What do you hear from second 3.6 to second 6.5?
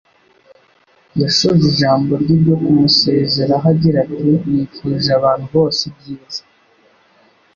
agira ati: "Nifurije abantu bose ibyiza."